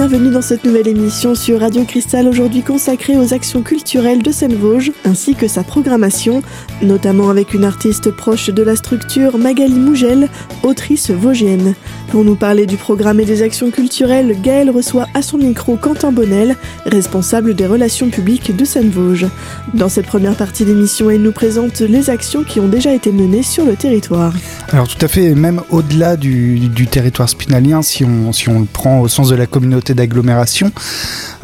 bienvenue 0.00 0.30
dans 0.30 0.40
cette 0.40 0.64
nouvelle 0.64 0.88
émission 0.88 1.34
sur 1.34 1.60
Radio 1.60 1.84
Cristal, 1.84 2.26
aujourd'hui 2.26 2.62
consacrée 2.62 3.18
aux 3.18 3.34
actions 3.34 3.60
culturelles 3.60 4.22
de 4.22 4.32
Seine-Vosges, 4.32 4.92
ainsi 5.04 5.34
que 5.34 5.46
sa 5.46 5.62
programmation, 5.62 6.42
notamment 6.80 7.28
avec 7.28 7.52
une 7.52 7.66
artiste 7.66 8.10
proche 8.10 8.48
de 8.48 8.62
la 8.62 8.76
structure, 8.76 9.36
Magali 9.36 9.78
Mougel, 9.78 10.30
autrice 10.62 11.10
vosgienne. 11.10 11.74
Pour 12.10 12.24
nous 12.24 12.34
parler 12.34 12.66
du 12.66 12.76
programme 12.76 13.20
et 13.20 13.24
des 13.24 13.42
actions 13.42 13.70
culturelles, 13.70 14.36
Gaëlle 14.42 14.70
reçoit 14.70 15.06
à 15.14 15.22
son 15.22 15.38
micro 15.38 15.76
Quentin 15.76 16.10
Bonnel, 16.10 16.56
responsable 16.84 17.54
des 17.54 17.66
relations 17.66 18.10
publiques 18.10 18.56
de 18.56 18.64
Seine-Vosges. 18.64 19.28
Dans 19.74 19.88
cette 19.88 20.06
première 20.06 20.34
partie 20.34 20.64
d'émission, 20.64 21.08
elle 21.08 21.22
nous 21.22 21.30
présente 21.30 21.78
les 21.78 22.10
actions 22.10 22.42
qui 22.42 22.58
ont 22.58 22.66
déjà 22.66 22.92
été 22.92 23.12
menées 23.12 23.44
sur 23.44 23.64
le 23.64 23.76
territoire. 23.76 24.32
Alors 24.72 24.88
tout 24.88 24.98
à 25.04 25.06
fait, 25.06 25.36
même 25.36 25.62
au-delà 25.70 26.16
du, 26.16 26.68
territoire 26.90 27.28
spinalien, 27.28 27.80
si 27.82 28.04
on, 28.04 28.32
le 28.58 28.64
prend 28.64 29.00
au 29.00 29.06
sens 29.06 29.28
de 29.28 29.36
la 29.36 29.46
communauté 29.46 29.94
d'agglomération, 29.94 30.72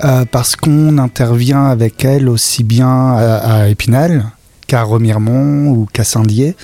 euh, 0.05 0.25
parce 0.29 0.57
qu'on 0.57 0.99
intervient 0.99 1.67
avec 1.67 2.05
elle 2.05 2.29
aussi 2.29 2.65
bien 2.65 2.89
à 2.89 3.69
Épinal 3.69 4.25
qu'à 4.67 4.83
Remiremont 4.83 5.69
ou 5.71 5.87
qu'à 5.93 6.05
Saint-Dié. 6.05 6.57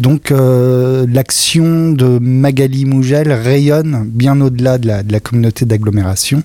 Donc 0.00 0.30
euh, 0.30 1.06
l'action 1.12 1.92
de 1.92 2.18
Magali 2.18 2.86
Mougel 2.86 3.30
rayonne 3.32 4.04
bien 4.06 4.40
au-delà 4.40 4.78
de 4.78 4.88
la, 4.88 5.20
communauté 5.20 5.66
d'agglomération. 5.66 6.42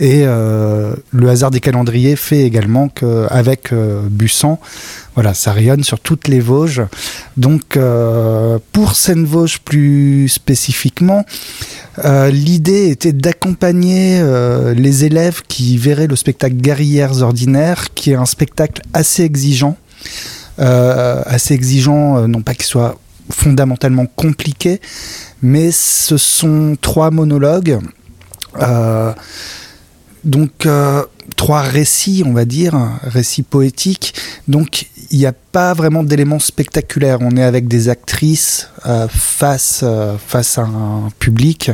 Et 0.00 0.22
euh, 0.24 0.94
le 1.12 1.28
hasard 1.28 1.52
des 1.52 1.60
calendriers 1.60 2.16
fait 2.16 2.40
également 2.40 2.88
qu'avec 2.88 3.72
euh, 3.72 4.02
Bussan, 4.10 4.58
voilà, 5.14 5.34
ça 5.34 5.52
rayonne 5.52 5.84
sur 5.84 6.00
toutes 6.00 6.26
les 6.26 6.40
Vosges. 6.40 6.82
Donc 7.36 7.76
euh, 7.76 8.58
pour 8.72 8.96
Seine-Vosges 8.96 9.60
plus 9.60 10.28
spécifiquement, 10.28 11.24
l'idée 12.32 12.88
était 12.88 13.12
d'accompagner 13.12 14.22
les 14.74 15.04
élèves 15.04 15.42
qui 15.46 15.76
verraient 15.76 16.06
le 16.06 16.16
spectacle 16.16 16.56
Guerrières 16.56 17.20
ordinaires, 17.22 17.92
qui 17.94 18.12
est 18.12 18.14
un 18.14 18.24
spectacle 18.24 18.80
assez 18.94 19.22
exigeant. 19.22 19.76
Euh, 20.58 21.22
assez 21.24 21.54
exigeant, 21.54 22.18
euh, 22.18 22.26
non 22.26 22.42
pas 22.42 22.54
qu'il 22.54 22.64
soit 22.64 22.98
fondamentalement 23.30 24.06
compliqué, 24.06 24.80
mais 25.40 25.70
ce 25.70 26.18
sont 26.18 26.76
trois 26.80 27.10
monologues. 27.10 27.78
Euh, 28.60 29.12
donc 30.24 30.68
trois 31.40 31.62
récits, 31.62 32.22
on 32.26 32.34
va 32.34 32.44
dire, 32.44 32.74
récits 33.02 33.42
poétiques. 33.42 34.12
Donc 34.46 34.88
il 35.10 35.18
n'y 35.18 35.24
a 35.24 35.32
pas 35.32 35.72
vraiment 35.72 36.02
d'éléments 36.04 36.38
spectaculaires. 36.38 37.16
On 37.22 37.34
est 37.34 37.42
avec 37.42 37.66
des 37.66 37.88
actrices 37.88 38.68
euh, 38.84 39.08
face, 39.08 39.80
euh, 39.82 40.16
face 40.18 40.58
à 40.58 40.64
un 40.64 41.08
public 41.18 41.70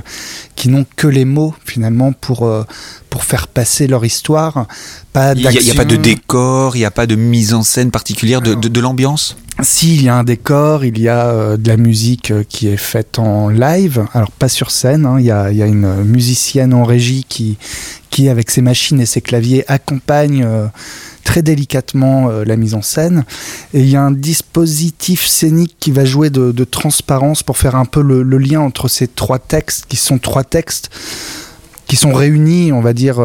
qui 0.55 0.69
n'ont 0.69 0.87
que 0.95 1.09
les 1.09 1.25
mots 1.25 1.53
finalement 1.65 2.13
pour, 2.13 2.47
euh, 2.47 2.63
pour 3.11 3.25
faire 3.25 3.49
passer 3.49 3.89
leur 3.89 4.05
histoire. 4.05 4.69
Pas 5.13 5.33
il 5.33 5.41
n'y 5.41 5.49
a, 5.49 5.73
a, 5.73 5.75
pas 5.75 5.85
de 5.85 5.97
décor, 5.97 6.77
il 6.77 6.81
n'y 6.81 6.85
a 6.85 6.93
pas 6.93 7.09
de 7.09 7.17
mise 7.17 7.53
en 7.53 7.65
scène 7.65 7.91
particulière, 7.91 8.43
de, 8.43 8.55
de, 8.55 8.69
de 8.69 8.81
l'ambiance? 8.81 9.37
Si, 9.63 9.95
il 9.95 10.03
y 10.03 10.09
a 10.11 10.17
un 10.17 10.25
décor, 10.25 10.85
il 10.85 10.99
y 10.99 11.09
a 11.09 11.29
euh, 11.29 11.57
de 11.57 11.69
la 11.69 11.79
musique 11.79 12.31
euh, 12.31 12.45
qui 12.47 12.69
est 12.69 12.77
faite 12.77 13.19
en 13.19 13.49
live, 13.49 14.05
alors 14.13 14.31
pas 14.31 14.51
sur 14.51 14.71
scène, 14.71 15.07
hein, 15.07 15.17
il, 15.19 15.25
y 15.25 15.31
a, 15.31 15.51
une 15.51 16.05
musicienne 16.05 16.75
en 16.75 16.85
régie 16.85 17.25
qui, 17.27 17.57
qui 18.11 18.29
avec 18.29 18.51
ses 18.51 18.61
machines 18.61 19.01
et 19.01 19.07
ses 19.07 19.23
claviers, 19.23 19.65
accompagne 19.67 20.45
euh, 20.45 20.67
très 21.25 21.41
délicatement 21.41 22.29
la 22.29 22.57
mise 22.57 22.75
en 22.75 22.83
scène. 22.83 23.25
Et 23.75 23.81
il 23.81 23.89
y 23.89 23.97
a 23.97 24.03
un 24.03 24.13
dispositif 24.13 25.27
scénique 25.27 25.75
qui 25.81 25.91
va 25.91 26.05
jouer 26.05 26.31
de, 26.31 26.65
transparence 26.65 27.43
pour 27.43 27.57
faire 27.59 27.75
un 27.75 27.85
peu 27.85 28.01
le, 28.01 28.23
lien 28.39 28.61
entre 28.61 28.87
ces 28.87 29.09
trois 29.09 29.41
textes, 29.41 29.87
qui 29.89 29.97
sont 29.97 30.19
trois 30.19 30.45
textes 30.45 30.91
qui 31.89 31.97
sont 31.97 32.13
réunis, 32.13 32.73
on 32.73 32.81
va 32.81 32.93
dire, 32.93 33.21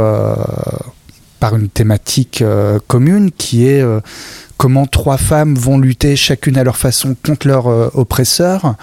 par 1.41 1.57
une 1.57 1.68
thématique 1.68 2.41
commune 2.88 3.31
qui 3.31 3.68
est 3.68 3.84
comment 4.62 4.85
trois 4.85 5.18
femmes 5.18 5.56
vont 5.56 5.79
lutter 5.79 6.16
chacune 6.16 6.56
à 6.56 6.63
leur 6.63 6.78
façon 6.78 7.16
contre 7.25 7.47
leur 7.47 7.66
euh, 7.66 7.90
oppresseur. 7.96 8.75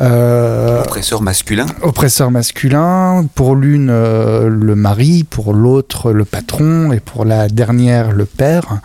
Euh, 0.00 0.82
oppresseur 0.82 1.22
masculin 1.22 1.66
Oppresseur 1.82 2.32
masculin. 2.32 3.28
Pour 3.36 3.54
l'une, 3.54 3.90
euh, 3.90 4.48
le 4.48 4.74
mari, 4.74 5.22
pour 5.22 5.54
l'autre, 5.54 6.10
le 6.10 6.24
patron, 6.24 6.90
et 6.90 6.98
pour 6.98 7.24
la 7.24 7.48
dernière, 7.48 8.10
le 8.10 8.24
père. 8.24 8.80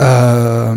Euh, 0.00 0.74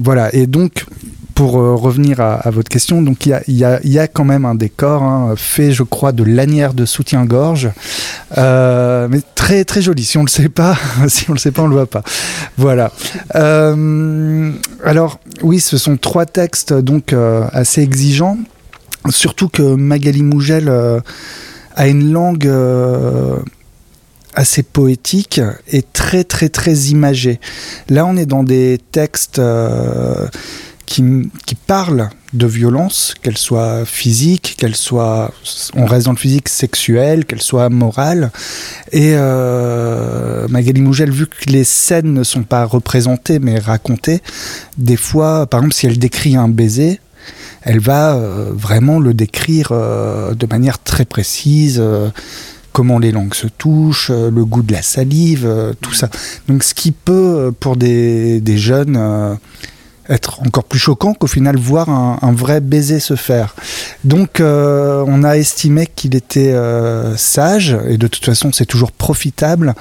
voilà, 0.00 0.34
et 0.34 0.46
donc 0.46 0.86
pour 1.34 1.58
euh, 1.58 1.74
revenir 1.74 2.20
à, 2.20 2.50
votre 2.50 2.68
question, 2.68 3.02
donc 3.02 3.26
il 3.26 3.40
y 3.48 3.98
a, 3.98 4.08
quand 4.08 4.24
même 4.24 4.44
un 4.44 4.54
décor 4.54 5.02
hein, 5.02 5.34
fait, 5.36 5.72
je 5.72 5.82
crois, 5.82 6.12
de 6.12 6.24
lanières 6.24 6.74
de 6.74 6.84
soutien-gorge, 6.84 7.70
euh, 8.38 9.08
mais 9.10 9.20
très 9.34 9.64
très 9.64 9.82
joli. 9.82 10.04
Si 10.04 10.18
on 10.18 10.22
le 10.22 10.28
sait 10.28 10.48
pas, 10.48 10.76
si 11.08 11.28
on 11.30 11.32
le 11.32 11.38
sait 11.38 11.50
pas, 11.50 11.62
on 11.62 11.66
le 11.66 11.74
voit 11.74 11.86
pas. 11.86 12.02
Voilà. 12.56 12.92
Euh, 13.34 14.52
alors 14.84 15.18
oui, 15.42 15.60
ce 15.60 15.78
sont 15.78 15.96
trois 15.96 16.26
textes 16.26 16.72
donc 16.72 17.14
assez 17.52 17.82
exigeants, 17.82 18.38
surtout 19.10 19.48
que 19.48 19.74
Magali 19.74 20.22
Mougel 20.22 20.70
a 21.76 21.88
une 21.88 22.12
langue 22.12 22.50
assez 24.34 24.62
poétique 24.62 25.40
et 25.68 25.82
très 25.82 26.24
très 26.24 26.48
très 26.48 26.74
imagée. 26.74 27.38
Là, 27.88 28.06
on 28.06 28.16
est 28.16 28.26
dans 28.26 28.44
des 28.44 28.80
textes 28.92 29.40
qui, 30.86 31.30
qui 31.46 31.54
parlent 31.54 32.10
de 32.32 32.46
violence, 32.46 33.14
qu'elle 33.22 33.36
soit 33.36 33.84
physique, 33.84 34.54
qu'elle 34.56 34.74
soit, 34.76 35.32
on 35.74 35.84
reste 35.84 36.06
dans 36.06 36.12
le 36.12 36.18
physique, 36.18 36.48
sexuelle, 36.48 37.24
qu'elle 37.24 37.42
soit 37.42 37.68
morale. 37.68 38.30
Et 38.90 39.12
euh, 39.14 40.48
Magali 40.48 40.80
Mougel, 40.80 41.10
vu 41.10 41.26
que 41.26 41.50
les 41.50 41.64
scènes 41.64 42.12
ne 42.12 42.24
sont 42.24 42.42
pas 42.42 42.64
représentées 42.64 43.38
mais 43.38 43.58
racontées, 43.58 44.22
des 44.78 44.96
fois, 44.96 45.46
par 45.46 45.60
exemple, 45.60 45.74
si 45.74 45.86
elle 45.86 45.98
décrit 45.98 46.36
un 46.36 46.48
baiser, 46.48 47.00
elle 47.62 47.78
va 47.78 48.14
euh, 48.14 48.50
vraiment 48.52 48.98
le 48.98 49.14
décrire 49.14 49.68
euh, 49.70 50.34
de 50.34 50.46
manière 50.46 50.78
très 50.82 51.04
précise. 51.04 51.78
Euh, 51.80 52.10
comment 52.72 52.98
les 52.98 53.12
langues 53.12 53.34
se 53.34 53.46
touchent, 53.46 54.10
le 54.10 54.44
goût 54.46 54.62
de 54.62 54.72
la 54.72 54.80
salive, 54.80 55.74
tout 55.82 55.92
ça. 55.92 56.08
Donc 56.48 56.62
ce 56.62 56.72
qui 56.72 56.90
peut, 56.90 57.52
pour 57.60 57.76
des, 57.76 58.40
des 58.40 58.56
jeunes, 58.56 59.38
être 60.12 60.40
encore 60.42 60.64
plus 60.64 60.78
choquant 60.78 61.14
qu'au 61.14 61.26
final 61.26 61.56
voir 61.56 61.88
un, 61.88 62.32
vrai 62.32 62.60
baiser 62.60 63.00
se 63.00 63.16
faire. 63.16 63.54
Donc 64.04 64.40
euh, 64.40 65.04
on 65.06 65.24
a 65.24 65.36
estimé 65.36 65.86
qu'il 65.86 66.14
était 66.14 66.52
euh, 66.52 67.16
sage, 67.16 67.76
et 67.88 67.96
de 67.96 68.06
toute 68.06 68.24
façon 68.24 68.50
c'est 68.52 68.66
toujours 68.66 68.92
profitable, 68.92 69.74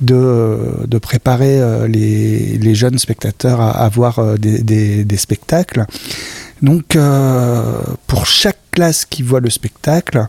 de, 0.00 0.98
préparer 1.00 1.60
euh, 1.60 1.86
les, 1.86 2.74
jeunes 2.74 2.98
spectateurs 2.98 3.60
à, 3.60 3.88
voir 3.88 4.38
des, 4.38 5.16
spectacles. 5.16 5.84
Donc 6.62 6.96
pour 8.06 8.26
chaque 8.26 8.58
classe 8.70 9.04
qui 9.04 9.22
voit 9.22 9.40
le 9.40 9.50
spectacle, 9.50 10.26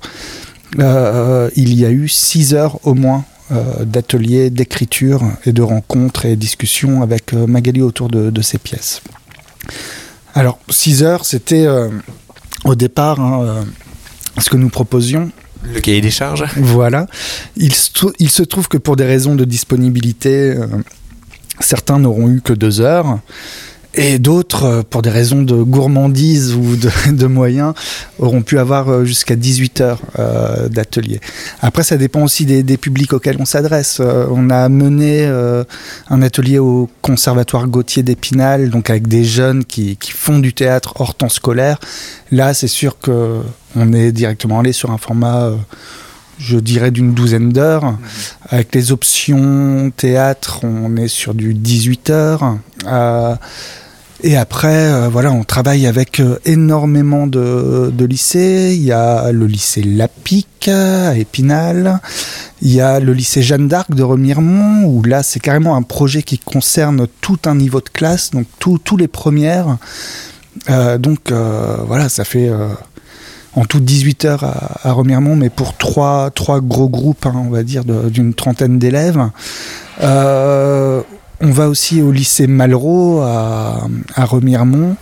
il 0.78 1.74
y 1.74 1.86
a 1.86 1.92
eu 1.92 2.08
six 2.08 2.54
heures 2.54 2.80
au 2.84 2.96
moins 2.96 3.24
d'ateliers, 3.82 4.50
d'écriture 4.50 5.22
et 5.46 5.52
de 5.52 5.62
rencontres 5.62 6.26
et 6.26 6.36
discussions 6.36 7.04
avec 7.04 7.34
Magali 7.34 7.82
autour 7.82 8.08
de, 8.10 8.32
de, 8.32 8.42
ces 8.42 8.58
pièces. 8.58 9.02
Alors, 10.36 10.60
six 10.70 11.04
heures, 11.04 11.26
c'était 11.26 11.66
euh, 11.66 11.90
au 12.66 12.76
départ 12.76 13.20
hein, 13.20 13.66
ce 14.40 14.50
que 14.50 14.58
nous 14.58 14.70
proposions. 14.70 15.32
Le 15.64 15.80
cahier 15.80 16.02
des 16.02 16.12
charges 16.12 16.46
Voilà. 16.58 17.08
Il, 17.56 17.74
il, 18.20 18.30
se 18.30 18.44
trouve 18.44 18.68
que 18.68 18.78
pour 18.78 18.96
des 18.96 19.06
raisons 19.06 19.36
de 19.36 19.46
disponibilité, 19.46 20.56
certains 21.60 22.00
n'auront 22.00 22.30
eu 22.30 22.42
que 22.42 22.52
deux 22.52 22.82
heures. 22.82 23.20
Et 23.96 24.18
d'autres, 24.18 24.64
euh, 24.66 24.84
pour 24.88 25.02
des 25.04 25.10
raisons 25.10 25.44
de 25.44 25.62
gourmandise 25.62 26.56
ou 26.56 26.76
de, 26.76 26.90
de 27.12 27.28
moyens, 27.28 27.74
auront 28.18 28.42
pu 28.42 28.58
avoir 28.58 28.90
euh, 28.90 29.06
jusqu'à 29.06 29.36
18 29.36 29.82
heures 29.82 30.02
euh, 30.18 30.68
d'atelier. 30.68 31.20
Après, 31.62 31.84
ça 31.84 31.98
dépend 31.98 32.24
aussi 32.24 32.46
des, 32.46 32.64
des 32.64 32.78
publics 32.78 33.14
auxquels 33.14 33.38
on 33.40 33.46
s'adresse. 33.46 34.00
Euh, 34.00 34.26
on 34.32 34.50
a 34.50 34.68
mené 34.70 35.26
euh, 35.26 35.64
un 36.10 36.22
atelier 36.22 36.60
au 36.60 36.90
Conservatoire 37.02 37.68
Gauthier 37.68 38.04
d'Épinal, 38.04 38.70
donc 38.70 38.90
avec 38.90 39.08
des 39.08 39.24
jeunes 39.24 39.64
qui, 39.64 39.98
qui, 39.98 40.12
font 40.12 40.40
du 40.40 40.54
théâtre 40.54 40.94
hors 41.00 41.14
temps 41.14 41.30
scolaire. 41.30 41.80
Là, 42.32 42.54
c'est 42.54 42.68
sûr 42.68 43.00
que 43.00 43.42
on 43.76 43.94
est 43.94 44.12
directement 44.12 44.60
allé 44.60 44.72
sur 44.72 44.92
un 44.92 44.98
format 44.98 45.52
je 46.40 46.58
dirais 46.58 46.92
d'une 46.92 47.14
douzaine 47.14 47.52
d'heures. 47.52 47.86
Mmh. 47.86 47.98
Avec 48.50 48.76
les 48.76 48.92
options 48.92 49.92
théâtre, 49.96 50.60
on 50.64 50.96
est 50.98 51.08
sur 51.08 51.34
du 51.34 51.54
18 51.54 52.10
heures. 52.10 52.58
Euh, 52.86 53.36
et 54.26 54.38
après, 54.38 54.88
euh, 54.88 55.10
voilà, 55.10 55.34
on 55.34 55.44
travaille 55.44 55.86
avec 55.86 56.22
euh, 56.22 56.40
énormément 56.46 57.28
de, 57.28 57.92
lycées. 58.06 58.74
Il 58.74 58.84
y 58.84 58.94
a 58.94 59.34
le 59.34 59.46
lycée 59.46 59.84
Lapic 59.84 60.70
à 60.70 61.18
Épinal. 61.18 62.00
Il 62.62 62.72
y 62.72 62.80
a 62.80 63.02
le 63.02 63.12
lycée 63.12 63.44
Jeanne 63.44 63.68
d'Arc 63.68 63.94
de 63.94 64.02
Remiremont, 64.02 64.86
où 64.86 65.04
là, 65.04 65.24
c'est 65.24 65.42
carrément 65.42 65.76
un 65.76 65.82
projet 65.82 66.24
qui 66.24 66.40
concerne 66.40 67.06
tout 67.20 67.40
un 67.46 67.56
niveau 67.56 67.82
de 67.82 67.90
classe, 67.90 68.32
donc 68.32 68.48
tous 68.60 68.96
les 68.96 69.10
premières. 69.10 69.78
Euh, 70.70 70.98
donc 70.98 71.34
voilà, 71.86 72.08
ça 72.08 72.24
fait 72.24 72.50
en 73.56 73.66
tout 73.66 73.82
18 73.82 74.24
heures 74.24 74.46
à, 74.84 74.94
Remiremont, 74.94 75.36
mais 75.36 75.50
pour 75.50 75.76
trois, 75.76 76.32
trois 76.32 76.62
gros 76.62 76.88
groupes, 76.88 77.26
hein, 77.26 77.34
on 77.36 77.50
va 77.50 77.64
dire, 77.64 77.84
d'une 77.84 78.34
trentaine 78.34 78.80
d'élèves. 78.80 79.20
On 81.42 81.52
va 81.52 81.68
aussi 81.68 82.02
au 82.02 82.12
lycée 82.12 82.48
Malraux 82.48 83.22
à, 83.22 83.88
Remiremont. 84.18 84.96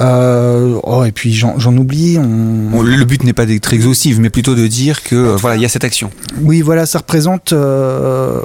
Euh, 0.00 0.78
oh, 0.82 1.04
et 1.04 1.12
puis 1.12 1.32
j'en 1.32 1.76
oublie. 1.76 2.18
le 2.18 3.04
but 3.04 3.24
n'est 3.24 3.32
pas 3.32 3.46
d'être 3.46 3.72
exhaustif, 3.72 4.18
mais 4.18 4.30
plutôt 4.30 4.54
de 4.54 4.66
dire 4.66 5.02
que 5.02 5.14
euh, 5.14 5.36
voilà, 5.36 5.56
il 5.56 5.62
y 5.62 5.64
a 5.64 5.68
cette 5.68 5.84
action. 5.84 6.10
Oui, 6.42 6.60
voilà, 6.60 6.86
ça 6.86 6.98
représente. 6.98 7.52
Euh, 7.52 8.40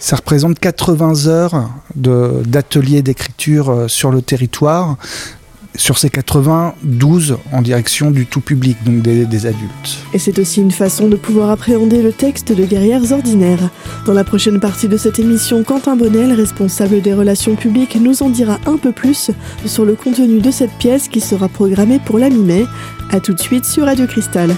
ça 0.00 0.16
représente 0.16 0.58
80 0.58 1.26
heures 1.26 1.70
d'ateliers 1.94 3.02
d'écriture 3.02 3.84
sur 3.86 4.10
le 4.10 4.22
territoire, 4.22 4.96
sur 5.80 5.96
ces 5.96 6.10
80, 6.10 6.74
12 6.82 7.38
en 7.52 7.62
direction 7.62 8.10
du 8.10 8.26
tout 8.26 8.42
public, 8.42 8.76
donc 8.84 9.00
des, 9.00 9.46
adultes. 9.46 10.04
Et 10.12 10.18
c'est 10.18 10.38
aussi 10.38 10.60
une 10.60 10.70
façon 10.70 11.08
de 11.08 11.16
pouvoir 11.16 11.48
appréhender 11.48 12.02
le 12.02 12.12
texte 12.12 12.52
de 12.52 12.64
Guerrières 12.66 13.12
ordinaires. 13.12 13.70
Dans 14.04 14.12
la 14.12 14.22
prochaine 14.22 14.60
partie 14.60 14.88
de 14.88 14.98
cette 14.98 15.18
émission, 15.18 15.64
Quentin 15.64 15.96
Bonnel, 15.96 16.32
responsable 16.32 17.00
des 17.00 17.14
relations 17.14 17.56
publiques, 17.56 17.96
nous 17.98 18.22
en 18.22 18.28
dira 18.28 18.58
un 18.66 18.76
peu 18.76 18.92
plus 18.92 19.30
sur 19.64 19.86
le 19.86 19.94
contenu 19.94 20.40
de 20.40 20.50
cette 20.50 20.72
pièce 20.72 21.08
qui 21.08 21.20
sera 21.20 21.48
programmée 21.48 21.98
pour 21.98 22.18
la 22.18 22.28
mi-mai. 22.28 22.66
A 23.10 23.20
tout 23.20 23.32
de 23.32 23.40
suite 23.40 23.64
sur 23.64 23.86
Radio 23.86 24.06
Cristal. 24.06 24.54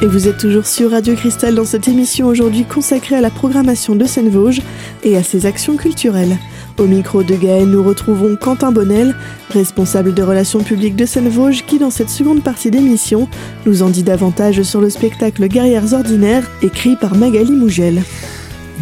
Et 0.00 0.06
vous 0.06 0.28
êtes 0.28 0.38
toujours 0.38 0.64
sur 0.64 0.92
Radio 0.92 1.16
Cristal 1.16 1.56
dans 1.56 1.64
cette 1.64 1.88
émission 1.88 2.28
aujourd'hui 2.28 2.64
consacrée 2.64 3.16
à 3.16 3.20
la 3.20 3.30
programmation 3.30 3.96
de 3.96 4.04
Seine-Vosges 4.04 4.62
et 5.02 5.16
à 5.16 5.24
ses 5.24 5.44
actions 5.44 5.76
culturelles. 5.76 6.38
Au 6.78 6.84
micro 6.84 7.24
de 7.24 7.34
Gaël, 7.34 7.66
nous 7.66 7.82
retrouvons 7.82 8.36
Quentin 8.36 8.70
Bonnel, 8.70 9.16
responsable 9.50 10.14
de 10.14 10.22
relations 10.22 10.60
publiques 10.60 10.94
de 10.94 11.04
Seine-Vosges, 11.04 11.64
qui 11.66 11.80
dans 11.80 11.90
cette 11.90 12.10
seconde 12.10 12.44
partie 12.44 12.70
d'émission 12.70 13.26
nous 13.66 13.82
en 13.82 13.88
dit 13.88 14.04
davantage 14.04 14.62
sur 14.62 14.80
le 14.80 14.88
spectacle 14.88 15.48
Guerrières 15.48 15.92
ordinaires, 15.92 16.48
écrit 16.62 16.94
par 16.94 17.16
Magali 17.16 17.50
Mougel. 17.50 18.04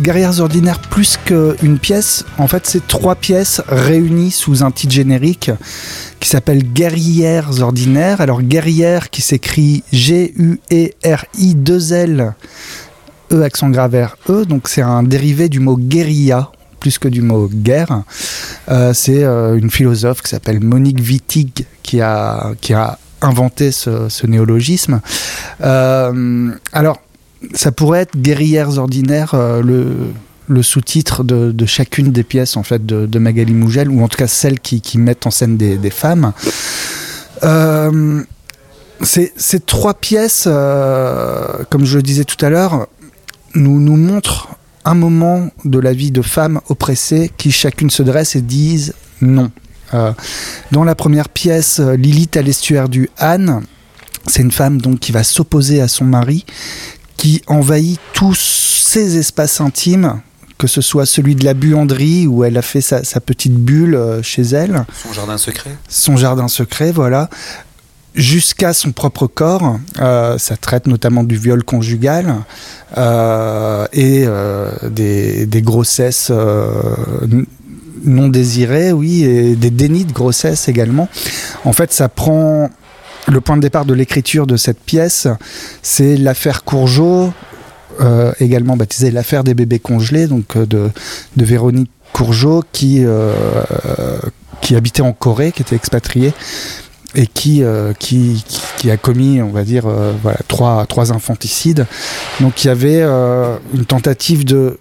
Guerrières 0.00 0.40
ordinaires 0.40 0.80
plus 0.80 1.18
qu'une 1.24 1.78
pièce, 1.78 2.24
en 2.38 2.46
fait 2.48 2.66
c'est 2.66 2.86
trois 2.86 3.14
pièces 3.14 3.62
réunies 3.68 4.30
sous 4.30 4.62
un 4.62 4.70
titre 4.70 4.92
générique 4.92 5.50
qui 6.20 6.28
s'appelle 6.28 6.62
Guerrières 6.62 7.62
ordinaires. 7.62 8.20
Alors 8.20 8.42
guerrière 8.42 9.10
qui 9.10 9.22
s'écrit 9.22 9.82
G-U-E-R-I-2-L, 9.92 10.64
E 13.32 13.42
accent 13.42 13.70
grave 13.70 14.08
E, 14.28 14.44
donc 14.44 14.68
c'est 14.68 14.82
un 14.82 15.02
dérivé 15.02 15.48
du 15.48 15.60
mot 15.60 15.76
guérilla 15.76 16.50
plus 16.78 16.98
que 16.98 17.08
du 17.08 17.22
mot 17.22 17.48
guerre. 17.52 18.02
Euh, 18.68 18.92
c'est 18.94 19.24
euh, 19.24 19.56
une 19.56 19.70
philosophe 19.70 20.22
qui 20.22 20.28
s'appelle 20.28 20.60
Monique 20.60 21.00
Wittig 21.00 21.66
qui 21.82 22.00
a, 22.00 22.52
qui 22.60 22.74
a 22.74 22.98
inventé 23.22 23.72
ce, 23.72 24.26
néologisme. 24.26 25.00
Euh, 25.62 26.50
alors, 26.72 27.00
ça 27.54 27.72
pourrait 27.72 28.00
être 28.00 28.16
guerrières 28.16 28.78
ordinaires, 28.78 29.34
le, 29.34 30.12
le 30.48 30.62
sous-titre 30.62 31.24
de, 31.24 31.66
chacune 31.66 32.12
des 32.12 32.22
pièces 32.22 32.56
en 32.56 32.62
fait 32.62 32.84
de, 32.84 33.18
Magali 33.18 33.52
Mougel, 33.52 33.90
ou 33.90 34.02
en 34.02 34.08
tout 34.08 34.18
cas 34.18 34.26
celles 34.26 34.60
qui, 34.60 34.98
mettent 34.98 35.26
en 35.26 35.30
scène 35.30 35.56
des, 35.56 35.90
femmes. 35.90 36.32
Euh, 37.42 38.22
ces, 39.02 39.60
trois 39.64 39.94
pièces, 39.94 40.44
euh, 40.46 41.64
comme 41.70 41.84
je 41.84 41.96
le 41.96 42.02
disais 42.02 42.24
tout 42.24 42.42
à 42.44 42.50
l'heure, 42.50 42.86
nous, 43.54 43.78
montrent 43.78 44.48
un 44.84 44.94
moment 44.94 45.48
de 45.64 45.78
la 45.78 45.92
vie 45.92 46.12
de 46.12 46.22
femmes 46.22 46.60
oppressées 46.68 47.30
qui 47.36 47.50
chacune 47.50 47.90
se 47.90 48.02
dressent 48.02 48.36
et 48.36 48.42
disent 48.42 48.94
non. 49.20 49.50
Euh, 49.94 50.12
dans 50.72 50.84
la 50.84 50.94
première 50.94 51.28
pièce, 51.28 51.80
Lilith 51.80 52.36
à 52.36 52.42
l'estuaire 52.42 52.88
du 52.88 53.08
Han, 53.20 53.62
c'est 54.26 54.42
une 54.42 54.52
femme 54.52 54.80
donc 54.80 54.98
qui 55.00 55.12
va 55.12 55.24
s'opposer 55.24 55.80
à 55.80 55.88
son 55.88 56.04
mari, 56.04 56.44
qui 57.16 57.42
envahit 57.46 58.00
tous 58.12 58.38
ses 58.38 59.16
espaces 59.16 59.60
intimes 59.60 60.20
que 60.58 60.66
ce 60.66 60.80
soit 60.80 61.06
celui 61.06 61.34
de 61.34 61.44
la 61.44 61.54
buanderie 61.54 62.26
où 62.26 62.44
elle 62.44 62.56
a 62.56 62.62
fait 62.62 62.80
sa, 62.80 63.02
petite 63.20 63.54
bulle 63.54 63.94
euh, 63.94 64.22
chez 64.22 64.42
elle. 64.42 64.84
Son 65.02 65.12
jardin 65.12 65.38
secret. 65.38 65.76
Son 65.88 66.16
jardin 66.16 66.48
secret, 66.48 66.92
voilà. 66.92 67.28
Jusqu'à 68.14 68.72
son 68.72 68.92
propre 68.92 69.26
corps. 69.26 69.78
Euh, 70.00 70.38
ça 70.38 70.56
traite 70.56 70.86
notamment 70.86 71.24
du 71.24 71.36
viol 71.36 71.62
conjugal 71.62 72.36
euh, 72.96 73.86
et 73.92 74.26
des, 74.90 75.62
grossesses 75.62 76.32
non 78.04 78.28
désirées, 78.28 78.92
oui, 78.92 79.24
et 79.24 79.56
des 79.56 79.70
dénis 79.70 80.04
de 80.06 80.12
grossesse 80.12 80.68
également. 80.68 81.08
En 81.64 81.72
fait, 81.74 81.92
ça 81.92 82.08
prend 82.08 82.70
le 83.26 83.40
point 83.40 83.56
de 83.56 83.62
départ 83.62 83.84
de 83.84 83.94
l'écriture 83.94 84.46
de 84.46 84.56
cette 84.56 84.80
pièce, 84.80 85.26
c'est 85.82 86.16
l'affaire 86.16 86.64
Courgeot, 86.64 87.32
euh, 88.00 88.32
également 88.40 88.76
baptisé 88.76 89.10
L'affaire 89.10 89.42
des 89.42 89.54
bébés 89.54 89.78
congelés, 89.78 90.26
donc 90.26 90.56
euh, 90.56 90.66
de, 90.66 90.90
de 91.36 91.44
Véronique 91.44 91.90
Courgeot, 92.12 92.62
qui, 92.72 93.02
euh, 93.04 93.32
qui 94.60 94.76
habitait 94.76 95.02
en 95.02 95.12
Corée, 95.12 95.52
qui 95.52 95.62
était 95.62 95.76
expatriée 95.76 96.32
et 97.14 97.26
qui, 97.26 97.62
qui, 97.98 98.90
a 98.90 98.98
commis, 98.98 99.40
on 99.40 99.48
va 99.48 99.64
dire, 99.64 99.86
voilà, 100.22 100.38
trois, 100.48 100.84
trois 100.84 101.12
infanticides. 101.12 101.86
Donc 102.40 102.62
il 102.62 102.66
y 102.66 102.70
avait 102.70 103.00
une 103.00 103.86
tentative 103.86 104.44
de, 104.44 104.78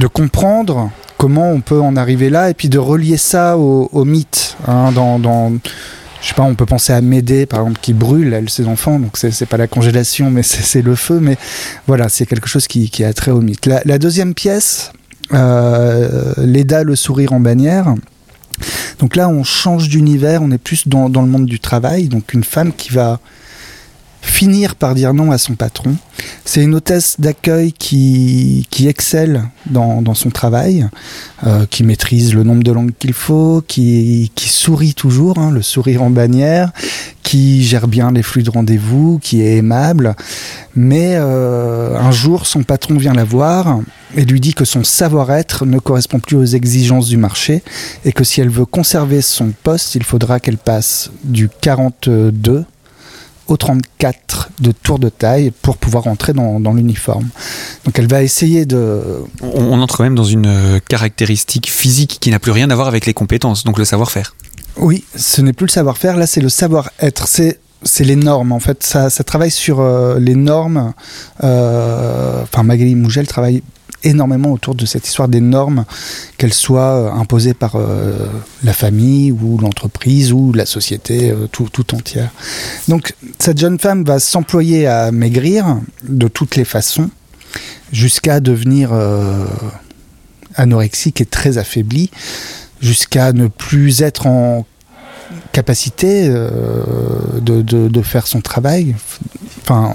de 0.00 0.06
comprendre 0.06 0.90
comment 1.16 1.50
on 1.50 1.62
peut 1.62 1.80
en 1.80 1.96
arriver 1.96 2.28
là 2.28 2.50
et 2.50 2.54
puis 2.54 2.68
de 2.68 2.78
relier 2.78 3.16
ça 3.16 3.56
au, 3.56 3.88
au 3.90 4.04
mythe. 4.04 4.56
Hein, 4.66 4.92
dans, 4.92 5.18
dans, 5.18 5.52
je 6.22 6.28
sais 6.28 6.34
pas, 6.34 6.42
on 6.42 6.54
peut 6.54 6.66
penser 6.66 6.92
à 6.92 7.00
Médée, 7.00 7.46
par 7.46 7.60
exemple, 7.60 7.78
qui 7.80 7.92
brûle, 7.92 8.32
elle, 8.32 8.50
ses 8.50 8.66
enfants, 8.66 8.98
donc 8.98 9.16
c'est 9.16 9.46
pas 9.46 9.56
la 9.56 9.66
congélation, 9.66 10.30
mais 10.30 10.42
c'est 10.42 10.82
le 10.82 10.94
feu, 10.94 11.20
mais 11.20 11.36
voilà, 11.86 12.08
c'est 12.08 12.26
quelque 12.26 12.48
chose 12.48 12.66
qui, 12.66 12.90
qui, 12.90 13.04
a 13.04 13.12
trait 13.12 13.30
au 13.30 13.40
mythe. 13.40 13.66
La, 13.66 13.98
deuxième 13.98 14.34
pièce, 14.34 14.92
euh, 15.32 16.32
Léda, 16.38 16.82
le 16.82 16.96
sourire 16.96 17.32
en 17.32 17.40
bannière, 17.40 17.94
donc 18.98 19.16
là, 19.16 19.28
on 19.28 19.44
change 19.44 19.88
d'univers, 19.88 20.42
on 20.42 20.50
est 20.50 20.58
plus 20.58 20.88
dans, 20.88 21.08
le 21.08 21.26
monde 21.26 21.46
du 21.46 21.60
travail, 21.60 22.08
donc 22.08 22.34
une 22.34 22.44
femme 22.44 22.72
qui 22.72 22.92
va 22.92 23.20
finir 24.28 24.74
par 24.74 24.94
dire 24.94 25.14
non 25.14 25.30
à 25.30 25.38
son 25.38 25.54
patron. 25.54 25.96
C'est 26.44 26.62
une 26.62 26.74
hôtesse 26.74 27.16
d'accueil 27.18 27.72
qui, 27.72 28.66
qui 28.70 28.88
excelle 28.88 29.44
dans, 29.66 30.02
dans 30.02 30.14
son 30.14 30.30
travail, 30.30 30.86
euh, 31.46 31.66
qui 31.68 31.84
maîtrise 31.84 32.34
le 32.34 32.42
nombre 32.42 32.62
de 32.62 32.72
langues 32.72 32.92
qu'il 32.98 33.12
faut, 33.12 33.62
qui, 33.66 34.30
qui 34.34 34.48
sourit 34.48 34.94
toujours, 34.94 35.38
hein, 35.38 35.50
le 35.50 35.62
sourire 35.62 36.02
en 36.02 36.10
bannière, 36.10 36.72
qui 37.22 37.64
gère 37.64 37.88
bien 37.88 38.10
les 38.12 38.22
flux 38.22 38.42
de 38.42 38.50
rendez-vous, 38.50 39.18
qui 39.22 39.42
est 39.42 39.56
aimable. 39.56 40.14
Mais 40.74 41.14
euh, 41.14 41.98
un 41.98 42.10
jour, 42.10 42.46
son 42.46 42.62
patron 42.62 42.96
vient 42.96 43.14
la 43.14 43.24
voir 43.24 43.80
et 44.16 44.24
lui 44.24 44.40
dit 44.40 44.54
que 44.54 44.64
son 44.64 44.84
savoir-être 44.84 45.66
ne 45.66 45.78
correspond 45.78 46.20
plus 46.20 46.36
aux 46.36 46.44
exigences 46.44 47.08
du 47.08 47.16
marché 47.16 47.62
et 48.04 48.12
que 48.12 48.24
si 48.24 48.40
elle 48.40 48.50
veut 48.50 48.64
conserver 48.64 49.20
son 49.22 49.52
poste, 49.62 49.94
il 49.94 50.04
faudra 50.04 50.40
qu'elle 50.40 50.58
passe 50.58 51.10
du 51.24 51.48
42 51.60 52.64
au 53.48 53.56
34 53.56 54.50
de 54.60 54.72
tour 54.72 54.98
de 54.98 55.08
taille 55.08 55.50
pour 55.62 55.78
pouvoir 55.78 56.06
entrer 56.06 56.32
dans, 56.32 56.72
l'uniforme. 56.72 57.28
Donc 57.84 57.98
elle 57.98 58.06
va 58.06 58.22
essayer 58.22 58.66
de... 58.66 59.00
On, 59.42 59.80
entre 59.80 60.02
même 60.02 60.14
dans 60.14 60.24
une 60.24 60.46
euh, 60.46 60.78
caractéristique 60.86 61.70
physique 61.70 62.18
qui 62.20 62.30
n'a 62.30 62.38
plus 62.38 62.52
rien 62.52 62.70
à 62.70 62.74
voir 62.74 62.88
avec 62.88 63.06
les 63.06 63.14
compétences, 63.14 63.64
donc 63.64 63.78
le 63.78 63.84
savoir-faire. 63.84 64.34
Oui, 64.76 65.04
ce 65.16 65.40
n'est 65.40 65.54
plus 65.54 65.66
le 65.66 65.72
savoir-faire, 65.72 66.16
là 66.16 66.26
c'est 66.26 66.42
le 66.42 66.50
savoir-être. 66.50 67.26
C'est 67.26 67.58
c'est 67.84 68.04
les 68.04 68.16
normes 68.16 68.50
en 68.50 68.58
fait 68.58 68.82
ça, 68.82 69.08
ça 69.08 69.22
travaille 69.22 69.52
sur 69.52 69.78
euh, 69.78 70.18
les 70.18 70.34
normes 70.34 70.94
euh, 71.44 72.42
enfin 72.42 72.64
Magali 72.64 72.96
Mougel 72.96 73.28
travaille 73.28 73.62
énormément 74.04 74.52
autour 74.52 74.74
de 74.74 74.86
cette 74.86 75.06
histoire 75.06 75.28
des 75.28 75.40
normes, 75.40 75.84
qu'elles 76.36 76.54
soient 76.54 76.94
euh, 76.96 77.10
imposées 77.10 77.54
par 77.54 77.76
euh, 77.76 78.28
la 78.62 78.72
famille 78.72 79.32
ou 79.32 79.58
l'entreprise 79.58 80.32
ou 80.32 80.52
la 80.52 80.66
société 80.66 81.30
euh, 81.30 81.46
tout, 81.50 81.94
entière. 81.94 82.30
Donc 82.88 83.14
cette 83.38 83.58
jeune 83.58 83.78
femme 83.78 84.04
va 84.04 84.18
s'employer 84.18 84.86
à 84.86 85.10
maigrir 85.12 85.78
de 86.08 86.28
toutes 86.28 86.56
les 86.56 86.64
façons 86.64 87.10
jusqu'à 87.92 88.40
devenir 88.40 88.90
anorexique 90.56 91.22
et 91.22 91.24
très 91.24 91.56
affaiblie, 91.56 92.10
jusqu'à 92.82 93.32
ne 93.32 93.46
plus 93.46 94.02
être 94.02 94.26
en 94.26 94.66
capacité 95.52 96.28
de, 97.40 98.02
faire 98.02 98.26
son 98.26 98.42
travail. 98.42 98.94
Enfin, 99.68 99.92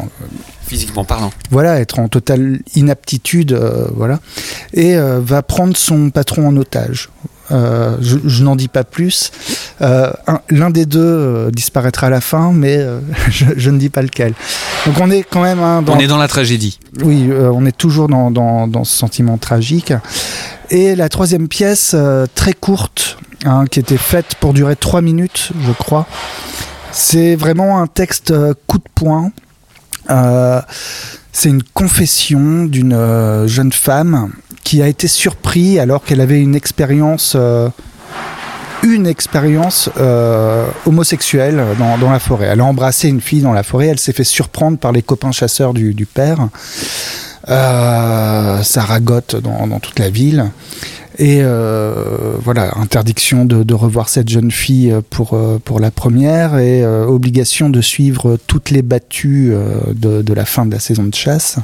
physiquement 0.67 1.03
parlant. 1.03 1.31
Voilà, 1.49 1.79
être 1.79 1.97
en 1.97 2.07
totale 2.07 2.59
inaptitude, 2.75 3.53
euh, 3.53 3.87
voilà, 3.95 4.19
et 4.75 4.95
euh, 4.95 5.19
va 5.19 5.41
prendre 5.41 5.75
son 5.75 6.11
patron 6.11 6.47
en 6.47 6.55
otage. 6.57 7.09
Euh, 7.51 7.97
je, 7.99 8.43
n'en 8.43 8.55
dis 8.55 8.67
pas 8.67 8.83
plus. 8.83 9.31
L'un 9.79 10.69
des 10.69 10.85
deux 10.85 11.49
disparaîtra 11.51 12.07
à 12.07 12.09
la 12.11 12.21
fin, 12.21 12.51
mais 12.53 12.85
je, 13.29 13.69
ne 13.71 13.79
dis 13.79 13.89
pas 13.89 14.03
lequel. 14.03 14.35
Donc 14.85 14.95
on 15.01 15.09
est 15.09 15.23
quand 15.23 15.41
même 15.41 15.59
hein, 15.59 15.81
dans... 15.81 15.95
On 15.95 15.99
est 15.99 16.07
dans 16.07 16.17
la 16.17 16.27
tragédie. 16.27 16.79
Oui, 17.01 17.31
on 17.31 17.65
est 17.65 17.75
toujours 17.75 18.07
dans, 18.07 18.29
dans, 18.29 18.83
ce 18.83 18.95
sentiment 18.95 19.39
tragique. 19.39 19.91
Et 20.69 20.95
la 20.95 21.09
troisième 21.09 21.47
pièce, 21.47 21.95
très 22.35 22.53
courte, 22.53 23.17
hein, 23.43 23.65
qui 23.65 23.79
était 23.79 23.97
faite 23.97 24.35
pour 24.39 24.53
durer 24.53 24.75
trois 24.75 25.01
minutes, 25.01 25.49
je 25.65 25.71
crois. 25.71 26.05
C'est 26.91 27.35
vraiment 27.35 27.81
un 27.81 27.87
texte 27.87 28.33
coup 28.67 28.77
de 28.77 28.89
poing. 28.93 29.31
C'est 30.07 31.49
une 31.49 31.63
confession 31.63 32.65
d'une 32.65 33.47
jeune 33.47 33.71
femme 33.71 34.31
qui 34.63 34.81
a 34.81 34.87
été 34.87 35.07
surpris 35.07 35.79
alors 35.79 36.03
qu'elle 36.03 36.21
avait 36.21 36.41
une 36.41 36.55
expérience 36.55 37.33
euh, 37.35 37.69
une 38.83 39.07
expérience 39.07 39.89
euh, 39.97 40.67
homosexuelle 40.85 41.63
dans, 41.79 42.11
la 42.11 42.19
forêt. 42.19 42.47
Elle 42.47 42.59
a 42.59 42.65
embrassé 42.65 43.07
une 43.07 43.21
fille 43.21 43.41
dans 43.41 43.53
la 43.53 43.63
forêt, 43.63 43.87
elle 43.87 43.99
s'est 43.99 44.11
fait 44.11 44.25
surprendre 44.25 44.77
par 44.77 44.91
les 44.91 45.01
copains 45.01 45.31
chasseurs 45.31 45.73
du, 45.73 46.05
père. 46.05 46.49
Euh, 47.49 48.61
ça 48.61 48.81
ragote 48.81 49.37
dans, 49.37 49.79
toute 49.79 49.99
la 49.99 50.09
ville. 50.09 50.51
Et 51.19 51.41
voilà, 52.43 52.77
interdiction 52.77 53.45
de, 53.45 53.73
revoir 53.73 54.09
cette 54.09 54.29
jeune 54.29 54.51
fille 54.51 54.95
pour, 55.09 55.37
pour 55.63 55.79
la 55.79 55.91
première 55.91 56.57
et 56.57 56.85
obligation 56.85 57.69
de 57.69 57.81
suivre 57.81 58.37
toutes 58.47 58.71
les 58.71 58.81
battues 58.81 59.53
de, 59.93 60.33
la 60.33 60.45
fin 60.45 60.65
de 60.65 60.71
la 60.71 60.79
saison 60.79 61.03
de 61.03 61.13
chasse. 61.13 61.59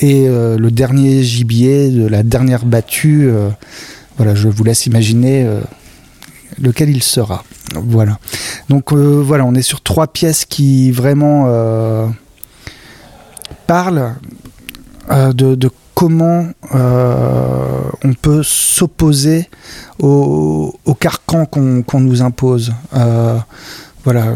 Et 0.00 0.26
euh, 0.28 0.58
le 0.58 0.70
dernier 0.70 1.22
gibier 1.22 1.90
de 1.90 2.06
la 2.06 2.22
dernière 2.22 2.66
battue, 2.66 3.28
euh, 3.28 3.48
voilà, 4.18 4.34
je 4.34 4.48
vous 4.48 4.62
laisse 4.62 4.86
imaginer 4.86 5.44
euh, 5.44 5.60
lequel 6.60 6.90
il 6.90 7.02
sera. 7.02 7.44
Voilà. 7.74 8.18
Donc 8.68 8.92
voilà, 8.92 9.44
on 9.44 9.54
est 9.54 9.62
sur 9.62 9.80
trois 9.80 10.06
pièces 10.06 10.44
qui 10.44 10.90
vraiment 10.90 11.46
parlent 13.66 14.14
de, 15.10 15.70
comment 15.96 16.46
on 16.70 18.14
peut 18.22 18.42
s'opposer 18.44 19.48
au, 19.98 20.72
carcan 21.00 21.46
qu'on 21.46 22.00
nous 22.00 22.22
impose. 22.22 22.72
voilà. 24.04 24.26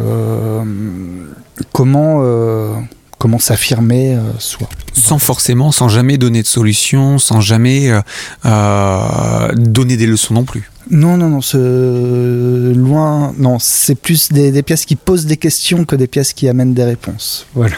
comment 1.72 2.82
comment 3.20 3.38
s'affirmer 3.38 4.14
euh, 4.14 4.22
soi. 4.38 4.66
Sans 4.94 5.18
forcément, 5.18 5.72
sans 5.72 5.90
jamais 5.90 6.16
donner 6.16 6.40
de 6.40 6.46
solution, 6.46 7.18
sans 7.18 7.40
jamais 7.42 7.90
euh, 7.90 8.00
euh, 8.46 9.52
donner 9.54 9.98
des 9.98 10.06
leçons 10.06 10.32
non 10.32 10.44
plus. 10.44 10.70
Non, 10.90 11.18
non, 11.18 11.28
non, 11.28 11.42
ce... 11.42 12.72
loin, 12.72 13.34
non, 13.38 13.58
c'est 13.60 13.94
plus 13.94 14.32
des, 14.32 14.62
pièces 14.62 14.86
qui 14.86 14.96
posent 14.96 15.26
des 15.26 15.36
questions 15.36 15.84
que 15.84 15.94
des 15.96 16.06
pièces 16.06 16.32
qui 16.32 16.48
amènent 16.48 16.72
des 16.72 16.82
réponses. 16.82 17.46
Voilà. 17.54 17.76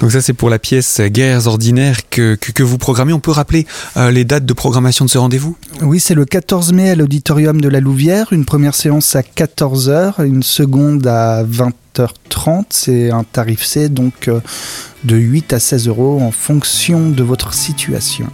Donc 0.00 0.12
ça 0.12 0.20
c'est 0.20 0.32
pour 0.32 0.50
la 0.50 0.58
pièce 0.58 1.00
Guerres 1.00 1.46
ordinaires 1.46 2.08
que, 2.08 2.34
que, 2.34 2.62
vous 2.62 2.78
programmez. 2.78 3.12
On 3.12 3.20
peut 3.20 3.30
rappeler 3.30 3.66
les 3.96 4.24
dates 4.24 4.46
de 4.46 4.52
programmation 4.52 5.04
de 5.04 5.10
ce 5.10 5.18
rendez-vous? 5.18 5.56
Oui, 5.82 6.00
c'est 6.00 6.14
le 6.14 6.24
14 6.24 6.72
mai 6.72 6.90
à 6.90 6.94
l'auditorium 6.94 7.60
de 7.60 7.68
la 7.68 7.80
Louvière, 7.80 8.32
une 8.32 8.44
première 8.44 8.74
séance 8.74 9.14
à 9.16 9.22
14h, 9.22 10.24
une 10.24 10.42
seconde 10.42 11.06
à 11.06 11.44
20 11.44 11.72
30 12.28 12.66
C'est 12.70 13.10
un 13.10 13.24
tarif 13.24 13.64
C, 13.64 13.88
donc 13.88 14.28
euh, 14.28 14.40
de 15.04 15.16
8 15.16 15.52
à 15.52 15.60
16 15.60 15.88
euros 15.88 16.20
en 16.20 16.30
fonction 16.30 17.10
de 17.10 17.22
votre 17.22 17.54
situation. 17.54 18.26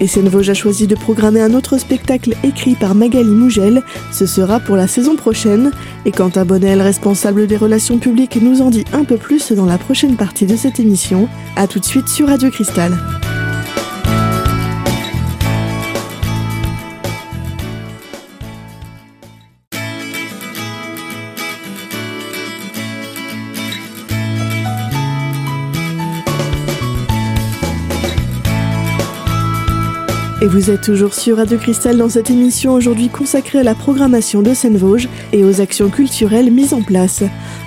Et 0.00 0.06
Vosges 0.06 0.48
a 0.48 0.54
choisi 0.54 0.86
de 0.86 0.94
programmer 0.94 1.42
un 1.42 1.52
autre 1.52 1.76
spectacle 1.76 2.34
écrit 2.42 2.74
par 2.74 2.94
Magali 2.94 3.28
Mougel. 3.28 3.82
Ce 4.12 4.24
sera 4.24 4.58
pour 4.58 4.76
la 4.76 4.86
saison 4.86 5.14
prochaine. 5.14 5.72
Et 6.06 6.10
Quentin 6.10 6.46
Bonnel, 6.46 6.80
responsable 6.80 7.46
des 7.46 7.58
relations 7.58 7.98
publiques, 7.98 8.38
nous 8.40 8.62
en 8.62 8.70
dit 8.70 8.84
un 8.94 9.04
peu 9.04 9.18
plus 9.18 9.52
dans 9.52 9.66
la 9.66 9.76
prochaine 9.76 10.16
partie 10.16 10.46
de 10.46 10.56
cette 10.56 10.80
émission. 10.80 11.28
A 11.56 11.66
tout 11.66 11.80
de 11.80 11.84
suite 11.84 12.08
sur 12.08 12.28
Radio 12.28 12.50
Cristal. 12.50 12.96
Et 30.42 30.46
vous 30.46 30.70
êtes 30.70 30.80
toujours 30.80 31.12
sur 31.12 31.36
Radio 31.36 31.58
Cristal 31.58 31.98
dans 31.98 32.08
cette 32.08 32.30
émission 32.30 32.72
aujourd'hui 32.72 33.10
consacrée 33.10 33.58
à 33.58 33.62
la 33.62 33.74
programmation 33.74 34.40
de 34.40 34.54
Seine-Vosges 34.54 35.06
et 35.34 35.44
aux 35.44 35.60
actions 35.60 35.90
culturelles 35.90 36.50
mises 36.50 36.72
en 36.72 36.80
place. 36.80 37.22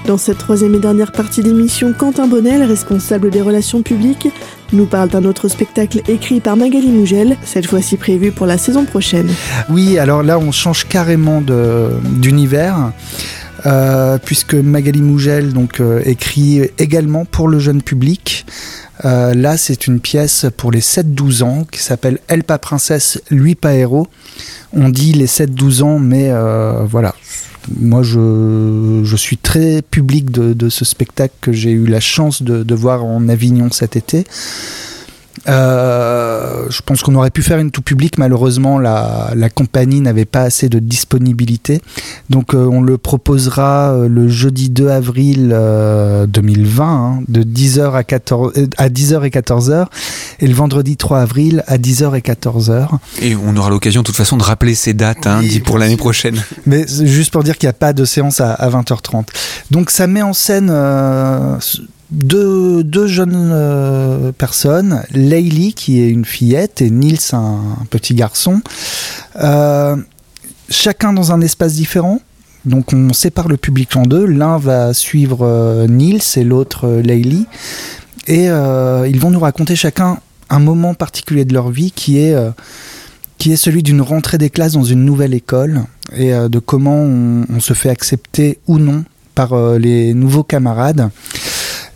Dans 0.07 0.17
cette 0.17 0.39
troisième 0.39 0.73
et 0.73 0.79
dernière 0.79 1.11
partie 1.11 1.43
d'émission, 1.43 1.93
Quentin 1.95 2.25
Bonnel, 2.25 2.63
responsable 2.63 3.29
des 3.29 3.41
relations 3.41 3.83
publiques, 3.83 4.27
nous 4.71 4.87
parle 4.87 5.09
d'un 5.09 5.23
autre 5.25 5.49
spectacle 5.49 6.01
écrit 6.07 6.39
par 6.39 6.57
Magali 6.57 6.87
Mougel, 6.87 7.37
cette 7.43 7.67
fois-ci 7.67 7.95
prévu 7.95 8.31
pour 8.31 8.47
la 8.47 8.57
saison 8.57 8.85
prochaine. 8.85 9.29
Oui, 9.69 9.99
alors 9.99 10.23
là 10.23 10.39
on 10.39 10.51
change 10.51 10.87
carrément 10.87 11.41
d'univers. 11.41 12.91
Euh, 13.65 14.17
puisque 14.17 14.55
Magali 14.55 15.01
Mougel 15.01 15.53
donc 15.53 15.79
euh, 15.79 16.01
écrit 16.05 16.69
également 16.79 17.23
pour 17.23 17.47
le 17.47 17.59
jeune 17.59 17.81
public 17.81 18.45
euh, 19.05 19.33
là, 19.33 19.57
c'est 19.57 19.87
une 19.87 19.99
pièce 19.99 20.45
pour 20.55 20.71
les 20.71 20.81
7-12 20.81 21.43
ans 21.43 21.67
qui 21.69 21.81
s'appelle 21.81 22.19
Elle 22.27 22.43
pas 22.43 22.57
princesse, 22.57 23.21
lui 23.29 23.55
pas 23.55 23.73
héros. 23.73 24.07
On 24.71 24.89
dit 24.89 25.13
les 25.13 25.27
7-12 25.27 25.83
ans, 25.83 25.99
mais 25.99 26.29
euh, 26.29 26.83
voilà. 26.85 27.13
Moi, 27.79 28.03
je, 28.03 29.15
suis 29.15 29.37
très 29.37 29.81
public 29.81 30.31
de, 30.31 30.69
ce 30.69 30.83
spectacle 30.83 31.33
que 31.39 31.53
j'ai 31.53 31.71
eu 31.71 31.85
la 31.85 32.01
chance 32.01 32.41
de, 32.43 32.75
voir 32.75 33.05
en 33.05 33.29
Avignon 33.29 33.71
cet 33.71 33.95
été. 33.95 34.25
Euh, 35.47 36.65
je 36.69 36.81
pense 36.81 37.01
qu'on 37.01 37.15
aurait 37.15 37.31
pu 37.31 37.41
faire 37.41 37.59
une 37.59 37.71
tout 37.71 37.81
public. 37.81 38.17
Malheureusement, 38.17 38.79
la, 38.79 39.33
compagnie 39.53 40.01
n'avait 40.01 40.25
pas 40.25 40.41
assez 40.41 40.69
de 40.69 40.79
disponibilité. 40.79 41.81
Donc, 42.29 42.53
euh, 42.53 42.65
on 42.65 42.81
le 42.81 42.97
proposera 42.97 43.93
euh, 43.93 44.07
le 44.07 44.27
jeudi 44.29 44.69
2 44.69 44.89
avril 44.89 45.49
2020, 46.27 46.85
hein, 46.85 47.23
de 47.27 47.43
10h 47.43 47.93
à, 47.93 48.03
14, 48.03 48.53
à 48.77 48.89
10h 48.89 49.25
et 49.25 49.29
14h, 49.29 49.85
et 50.39 50.47
le 50.47 50.53
vendredi 50.53 50.97
3 50.97 51.19
avril 51.19 51.63
à 51.67 51.77
10h 51.77 52.17
et 52.17 52.21
14h. 52.21 52.87
Et 53.21 53.35
on 53.35 53.55
aura 53.57 53.69
l'occasion, 53.69 54.01
de 54.01 54.05
toute 54.05 54.15
façon, 54.15 54.37
de 54.37 54.43
rappeler 54.43 54.75
ces 54.75 54.93
dates 54.93 55.27
hein, 55.27 55.41
pour 55.65 55.77
l'année 55.77 55.97
prochaine. 55.97 56.41
Mais 56.65 56.85
juste 56.87 57.31
pour 57.31 57.43
dire 57.43 57.57
qu'il 57.57 57.67
n'y 57.67 57.71
a 57.71 57.73
pas 57.73 57.93
de 57.93 58.05
séance 58.05 58.41
à, 58.41 58.53
à, 58.53 58.69
20h30. 58.69 59.25
Donc, 59.71 59.91
ça 59.91 60.07
met 60.07 60.21
en 60.21 60.33
scène 60.33 60.71
deux, 62.13 62.83
deux 62.83 63.07
jeunes 63.07 63.49
euh, 63.51 64.31
personnes, 64.31 65.03
Leili 65.11 65.73
qui 65.73 65.99
est 65.99 66.09
une 66.09 66.25
fillette 66.25 66.81
et 66.81 66.89
Nils 66.89 67.33
un, 67.33 67.59
petit 67.89 68.13
garçon, 68.13 68.61
euh, 69.41 69.95
chacun 70.69 71.11
dans 71.11 71.31
un 71.31 71.41
espace 71.41 71.73
différent. 71.73 72.21
Donc 72.65 72.93
on 72.93 73.11
sépare 73.11 73.49
le 73.49 73.57
public 73.57 73.95
en 73.95 74.03
deux. 74.03 74.25
L'un 74.25 74.57
va 74.57 74.93
suivre 74.93 75.39
euh, 75.41 75.87
Nils 75.87 76.21
et 76.37 76.43
l'autre 76.43 76.87
Leili. 76.87 77.47
Et 78.27 78.45
ils 78.45 79.19
vont 79.19 79.31
nous 79.31 79.39
raconter 79.41 79.75
chacun 79.75 80.17
un 80.49 80.59
moment 80.59 80.93
particulier 80.93 81.43
de 81.43 81.53
leur 81.53 81.71
vie 81.71 81.91
qui 81.91 82.19
est, 82.19 82.33
qui 83.37 83.51
est 83.51 83.57
celui 83.57 83.83
d'une 83.83 83.99
rentrée 83.99 84.37
des 84.37 84.49
classes 84.49 84.71
dans 84.71 84.85
une 84.85 85.03
nouvelle 85.03 85.33
école 85.33 85.81
et 86.15 86.31
de 86.31 86.59
comment 86.59 86.95
on, 86.95 87.59
se 87.59 87.73
fait 87.73 87.89
accepter 87.89 88.59
ou 88.65 88.77
non 88.77 89.03
par 89.35 89.77
les 89.77 90.13
nouveaux 90.13 90.43
camarades. 90.43 91.09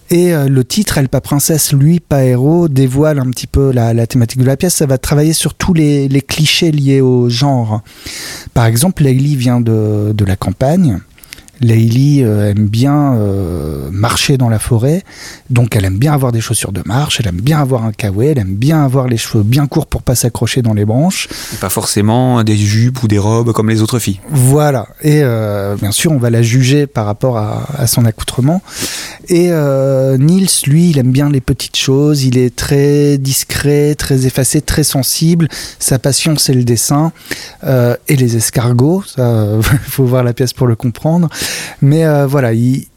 Et 0.09 0.33
euh, 0.33 0.47
le 0.47 0.63
titre, 0.63 0.97
Elle 0.97 1.09
pas 1.09 1.21
princesse, 1.21 1.73
lui 1.73 1.99
pas 1.99 2.23
héros, 2.23 2.67
dévoile 2.67 3.19
un 3.19 3.29
petit 3.29 3.47
peu 3.47 3.71
la, 3.71 4.07
thématique 4.07 4.39
de 4.39 4.45
la 4.45 4.57
pièce. 4.57 4.75
Ça 4.75 4.85
va 4.85 4.97
travailler 4.97 5.33
sur 5.33 5.53
tous 5.53 5.73
les, 5.73 6.07
clichés 6.27 6.71
liés 6.71 7.01
au 7.01 7.29
genre. 7.29 7.81
Par 8.53 8.65
exemple, 8.65 9.03
Leili 9.03 9.35
vient 9.35 9.61
de, 9.61 10.13
de 10.13 10.25
la 10.25 10.35
campagne. 10.35 10.99
Leili 11.61 12.23
euh, 12.23 12.51
aime 12.51 12.67
bien 12.67 13.13
euh, 13.13 13.89
marcher 13.91 14.37
dans 14.37 14.49
la 14.49 14.59
forêt, 14.59 15.03
donc 15.49 15.75
elle 15.75 15.85
aime 15.85 15.97
bien 15.97 16.13
avoir 16.13 16.31
des 16.31 16.41
chaussures 16.41 16.71
de 16.71 16.81
marche, 16.85 17.19
elle 17.19 17.27
aime 17.27 17.41
bien 17.41 17.59
avoir 17.59 17.83
un 17.83 17.91
kawaii, 17.91 18.29
elle 18.29 18.39
aime 18.39 18.55
bien 18.55 18.83
avoir 18.83 19.07
les 19.07 19.17
cheveux 19.17 19.43
bien 19.43 19.67
courts 19.67 19.87
pour 19.87 20.03
pas 20.03 20.15
s'accrocher 20.15 20.61
dans 20.61 20.73
les 20.73 20.85
branches. 20.85 21.27
pas 21.59 21.69
forcément 21.69 22.43
des 22.43 22.55
jupes 22.55 23.01
ou 23.03 23.07
des 23.07 23.17
robes 23.17 23.53
comme 23.53 23.69
les 23.69 23.81
autres 23.81 23.99
filles. 23.99 24.19
Voilà, 24.29 24.87
et 25.01 25.21
euh, 25.23 25.75
bien 25.75 25.91
sûr 25.91 26.11
on 26.11 26.17
va 26.17 26.29
la 26.29 26.41
juger 26.41 26.85
par 26.85 27.05
rapport 27.05 27.37
à, 27.37 27.65
à 27.77 27.87
son 27.87 28.05
accoutrement. 28.05 28.61
Et 29.29 29.50
Nils, 30.17 30.50
lui, 30.65 30.89
il 30.91 31.00
aime 31.00 31.12
bien 31.12 31.29
les 31.29 31.41
petites 31.41 31.75
choses, 31.75 32.24
il 32.24 32.38
est 32.38 32.55
très 32.55 33.17
discret, 33.17 33.96
très 33.96 34.25
effacé, 34.25 34.62
très 34.62 34.84
sensible. 34.84 35.48
Sa 35.79 36.00
passion 36.00 36.38
c'est 36.38 36.53
le 36.53 36.63
dessin 36.63 37.12
et 37.63 38.15
les 38.15 38.36
escargots, 38.38 39.03
il 39.17 39.62
faut 39.88 40.05
voir 40.05 40.24
la 40.24 40.34
pièce 40.34 40.53
pour 40.53 40.67
le 40.67 40.75
comprendre. 40.75 41.29
Mais 41.81 42.05
euh, 42.05 42.27
voilà, 42.27 42.53
il, 42.53 42.88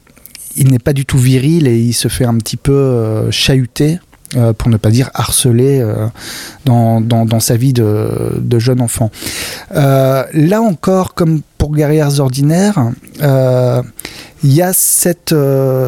n'est 0.57 0.79
pas 0.79 0.93
du 0.93 1.07
tout 1.07 1.19
viril 1.19 1.67
et 1.67 1.79
il 1.79 1.93
se 1.93 2.09
fait 2.09 2.25
un 2.25 2.37
petit 2.39 2.57
peu 2.57 2.73
euh, 2.73 3.31
chahuter 3.31 3.99
pour 4.59 4.69
ne 4.69 4.77
pas 4.77 4.91
dire 4.91 5.11
harcelé 5.13 5.85
dans, 6.65 7.41
sa 7.41 7.57
vie 7.57 7.73
de, 7.73 8.39
de 8.39 8.59
jeune 8.61 8.81
enfant. 8.81 9.11
là 9.73 10.63
encore, 10.63 11.15
comme 11.15 11.43
pour 11.59 11.75
Guerrières 11.75 12.21
Ordinaires, 12.21 12.93
il 14.43 14.53
y 14.53 14.63
a 14.63 14.73
cette, 14.73 15.35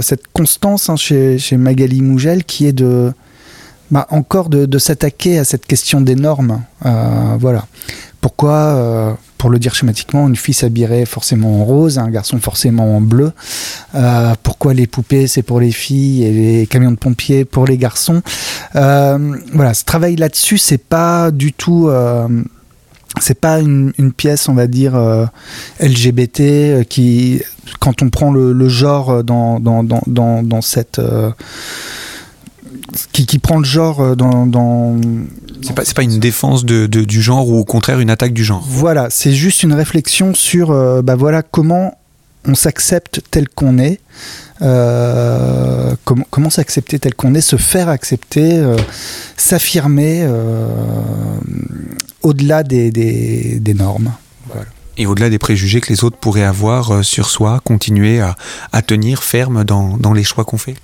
cette 0.01 0.29
constance 0.33 0.91
hein, 0.91 0.97
chez, 0.97 1.39
Magali 1.57 2.03
Mougel 2.03 2.45
qui 2.45 2.67
est 2.67 2.73
de 2.73 3.13
bah, 3.93 4.07
encore 4.09 4.49
de, 4.49 4.79
s'attaquer 4.79 5.39
à 5.39 5.45
cette 5.45 5.67
question 5.67 6.01
des 6.01 6.15
normes. 6.15 6.63
Euh, 6.87 7.37
voilà. 7.39 7.67
Pourquoi, 8.23 8.55
euh, 8.55 9.13
pour 9.37 9.51
le 9.51 9.59
dire 9.59 9.75
schématiquement, 9.75 10.29
une 10.29 10.37
fille 10.37 10.55
s'habillerait 10.55 11.05
forcément 11.05 11.61
en 11.61 11.65
rose, 11.65 11.99
un 11.99 12.09
garçon 12.09 12.39
forcément 12.39 12.97
en 12.97 13.03
bleu? 13.03 13.33
Euh, 13.95 14.33
Pourquoi 14.43 14.73
les 14.73 14.87
poupées 14.87 15.27
c'est 15.27 15.43
pour 15.43 15.61
les 15.61 15.73
filles 15.73 16.25
et 16.25 16.33
les 16.33 16.67
camions 16.67 16.91
de 16.93 16.97
pompiers 16.97 17.45
pour 17.45 17.67
les 17.67 17.77
garçons? 17.77 18.23
Voilà, 18.73 19.75
ce 19.75 19.85
travail 19.85 20.17
là-dessus, 20.17 20.57
c'est 20.57 20.83
pas 20.83 21.31
du 21.31 21.53
tout 21.53 21.91
c'est 23.21 23.39
pas 23.39 23.61
une, 23.61 23.93
pièce, 24.17 24.49
on 24.49 24.55
va 24.55 24.67
dire, 24.67 24.95
LGBT 25.81 26.87
qui, 26.89 27.43
quand 27.79 28.03
on 28.03 28.11
prend 28.11 28.33
le, 28.33 28.69
genre 28.69 29.23
dans, 29.23 29.61
dans, 29.61 29.83
dans, 29.83 30.43
dans 30.43 30.61
cette, 30.63 31.01
qui, 33.13 33.39
prend 33.39 33.59
le 33.59 33.65
genre 33.65 34.01
euh, 34.01 34.15
dans. 34.15 35.01
C'est 35.63 35.75
pas, 35.75 35.83
pas 35.95 36.03
une 36.03 36.19
défense 36.19 36.65
de, 36.65 36.87
du 36.87 37.23
genre 37.23 37.49
ou 37.49 37.59
au 37.59 37.65
contraire 37.65 38.01
une 38.01 38.11
attaque 38.11 38.33
du 38.33 38.45
genre. 38.45 38.65
Voilà, 38.67 39.09
c'est 39.11 39.33
juste 39.33 39.63
une 39.63 39.73
réflexion 39.73 40.35
sur 40.35 40.71
euh, 40.71 41.03
bah 41.03 41.15
voilà, 41.15 41.43
comment 41.43 41.97
on 42.47 42.55
s'accepte 42.55 43.21
tel 43.31 43.49
qu'on 43.49 43.79
est. 43.79 44.01
Euh, 44.63 45.95
comment 46.31 46.51
s'accepter 46.51 46.99
tel 46.99 47.15
qu'on 47.15 47.35
est, 47.35 47.41
se 47.41 47.57
faire 47.57 47.89
accepter, 47.89 48.63
s'affirmer 49.37 50.25
au-delà 52.23 52.63
des, 52.63 52.91
des, 52.91 53.59
des, 53.61 53.75
normes. 53.75 54.13
Voilà. 54.47 54.67
Et 54.97 55.07
au-delà 55.07 55.31
des 55.31 55.39
préjugés 55.39 55.81
que 55.81 55.89
les 55.89 56.05
autres 56.05 56.19
pourraient 56.19 56.45
avoir 56.45 57.05
sur 57.05 57.29
soi, 57.29 57.61
continuer 57.65 58.21
à, 58.21 58.37
à 58.73 58.83
tenir 58.83 59.23
ferme 59.23 59.65
dans, 59.65 59.97
dans 59.97 60.13
les 60.13 60.25
choix 60.25 60.45
qu'on 60.45 60.59
fait? 60.59 60.77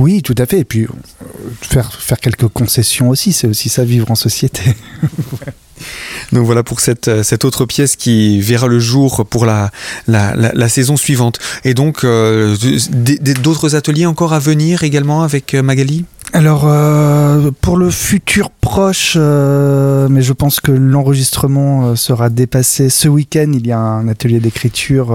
Oui, 0.00 0.22
tout 0.22 0.34
à 0.38 0.46
fait. 0.46 0.60
Et 0.60 0.64
puis 0.64 0.84
euh, 0.84 0.88
faire, 1.60 1.92
faire 1.92 2.18
quelques 2.18 2.48
concessions 2.48 3.10
aussi, 3.10 3.32
c'est 3.32 3.46
aussi 3.46 3.68
ça 3.68 3.84
vivre 3.84 4.10
en 4.10 4.14
société. 4.14 4.62
Donc 6.32 6.44
voilà 6.44 6.62
pour 6.62 6.80
cette, 6.80 7.08
euh, 7.08 7.22
cette 7.22 7.44
autre 7.44 7.64
pièce 7.64 7.96
qui 7.96 8.40
verra 8.40 8.66
le 8.66 8.78
jour 8.78 9.26
pour 9.26 9.46
la, 9.46 9.70
la, 10.08 10.34
la, 10.36 10.68
saison 10.68 10.96
suivante. 10.96 11.38
Et 11.64 11.74
donc 11.74 12.04
euh, 12.04 12.56
d'autres 13.42 13.76
ateliers 13.76 14.06
encore 14.06 14.32
à 14.32 14.38
venir 14.38 14.84
également 14.84 15.22
avec 15.22 15.54
Magali? 15.54 16.04
Alors 16.32 16.68
pour 17.60 17.76
le 17.76 17.90
futur 17.90 18.50
proche, 18.50 19.16
mais 19.16 20.22
je 20.22 20.32
pense 20.32 20.60
que 20.60 20.72
l'enregistrement 20.72 21.96
sera 21.96 22.30
dépassé. 22.30 22.88
Ce 22.88 23.08
week-end, 23.08 23.50
il 23.52 23.66
y 23.66 23.72
a 23.72 23.78
un 23.78 24.08
atelier 24.08 24.40
d'écriture 24.40 25.12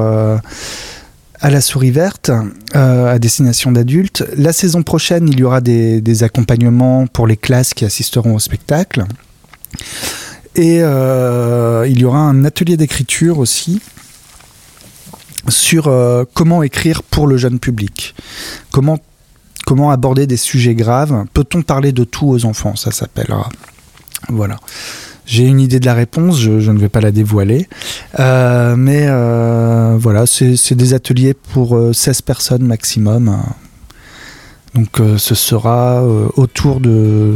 à 1.45 1.49
la 1.49 1.61
souris 1.61 1.91
verte, 1.91 2.31
euh, 2.75 3.13
à 3.13 3.19
destination 3.19 3.71
d'adultes. 3.71 4.23
La 4.35 4.53
saison 4.53 4.83
prochaine, 4.83 5.29
il 5.29 5.39
y 5.39 5.43
aura 5.43 5.61
des, 5.61 6.23
accompagnements 6.23 7.07
pour 7.07 7.27
les 7.27 7.37
classes 7.37 7.73
qui 7.73 7.85
assisteront 7.85 8.35
au 8.35 8.39
spectacle. 8.39 9.05
Et 10.55 10.79
euh, 10.81 11.85
il 11.87 11.99
y 11.99 12.05
aura 12.05 12.19
un 12.19 12.45
atelier 12.45 12.77
d'écriture 12.77 13.39
aussi 13.39 13.81
sur 15.49 15.87
euh, 15.87 16.23
comment 16.33 16.63
écrire 16.63 17.03
pour 17.03 17.27
le 17.27 17.37
jeune 17.37 17.59
public. 17.59 18.15
Comment, 18.71 18.99
comment 19.65 19.91
aborder 19.91 20.27
des 20.27 20.37
sujets 20.37 20.75
graves? 20.75 21.25
Peut-on 21.33 21.61
parler 21.61 21.91
de 21.91 22.03
tout 22.03 22.27
aux 22.27 22.45
enfants? 22.45 22.75
Ça 22.75 22.91
s'appellera. 22.91 23.49
Voilà. 24.29 24.57
J'ai 25.25 25.45
une 25.45 25.59
idée 25.59 25.79
de 25.79 25.85
la 25.85 25.95
réponse, 25.95 26.39
je, 26.39 26.71
ne 26.71 26.77
vais 26.77 26.89
pas 26.89 27.01
la 27.01 27.11
dévoiler. 27.11 27.67
Euh, 28.19 28.75
mais 28.75 29.05
euh, 29.07 29.97
voilà, 29.99 30.25
c'est 30.27 30.75
des 30.75 30.93
ateliers 30.93 31.33
pour 31.33 31.77
16 31.93 32.17
euh, 32.19 32.21
personnes 32.25 32.63
maximum. 32.63 33.37
Donc 34.75 35.01
ce 35.17 35.35
sera 35.35 36.03
autour 36.35 36.79
de 36.79 37.35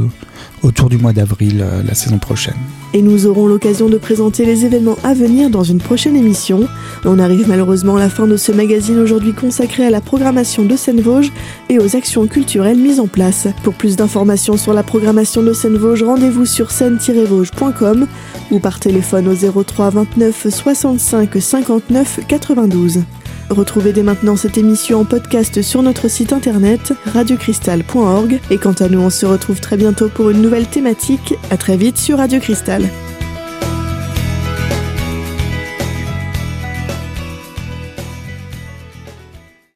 autour 0.64 0.90
du 0.90 0.98
mois 0.98 1.14
d'avril 1.14 1.62
euh, 1.62 1.84
la 1.84 1.94
saison 1.94 2.18
prochaine. 2.18 2.56
Et 2.94 3.02
nous 3.02 3.28
aurons 3.28 3.48
l'occasion 3.48 3.88
de 3.88 3.98
présenter 3.98 4.46
les 4.46 4.66
événements 4.66 4.98
à 5.04 5.14
venir 5.14 5.50
dans 5.50 5.64
une 5.64 5.78
prochaine 5.78 6.16
émission. 6.16 6.68
On 7.06 7.20
arrive 7.20 7.48
malheureusement 7.48 7.98
à 7.98 8.00
la 8.00 8.10
fin 8.10 8.26
de 8.26 8.36
ce 8.36 8.52
magazine 8.52 9.00
aujourd'hui 9.00 9.34
consacré 9.34 9.86
à 9.86 9.90
la 9.92 10.02
programmation 10.02 10.66
de 10.66 10.76
Seine-Vosges 10.76 11.32
et 11.70 11.78
aux 11.78 11.96
actions 11.96 12.26
culturelles 12.26 12.80
mises 12.80 13.00
en 13.00 13.08
place. 13.08 13.48
Pour 13.64 13.76
plus 13.76 13.96
d'informations 13.96 14.58
sur 14.58 14.74
la 14.74 14.82
programmation 14.82 15.44
de 15.44 15.54
Seine-Vosges, 15.54 16.04
rendez-vous 16.04 16.46
sur 16.46 16.72
seine-vosges.com 16.72 18.08
ou 18.52 18.60
par 18.60 18.80
téléphone 18.80 19.28
au 19.28 19.64
03 19.64 19.92
29 19.92 20.48
65 20.50 21.38
59 21.40 22.20
92. 22.28 23.02
Retrouvez 23.50 23.94
dès 23.94 24.04
maintenant 24.04 24.36
cette 24.36 24.58
émission 24.58 25.02
en 25.02 25.06
podcast 25.06 25.62
sur 25.64 25.82
notre 25.82 26.08
site 26.08 26.34
internet 26.34 26.94
radiocristal.org 27.06 28.40
et 28.52 28.58
quant 28.58 28.74
à 28.74 28.90
nous 28.90 29.00
on 29.00 29.10
se 29.10 29.26
retrouve 29.26 29.60
très 29.60 29.76
bientôt 29.76 30.08
pour 30.08 30.30
une 30.30 30.42
nouvelle 30.42 30.68
thématique. 30.68 31.34
À 31.50 31.58
très 31.58 31.76
vite 31.76 31.98
sur 31.98 32.20
Radio 32.20 32.40
Cristal. 32.40 32.84